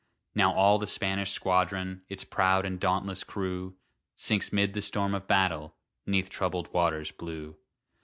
Now 0.33 0.51
all 0.51 0.79
the 0.79 0.87
Spanish 0.87 1.29
squadron, 1.29 2.01
Its 2.09 2.23
proud 2.23 2.65
and 2.65 2.79
dauntless 2.79 3.23
crew, 3.23 3.75
Sinks 4.15 4.51
'mid 4.51 4.73
the 4.73 4.81
storm 4.81 5.13
of 5.13 5.27
battle, 5.27 5.75
'Neath 6.07 6.27
troubled 6.31 6.73
waters 6.73 7.11
blue. 7.11 7.55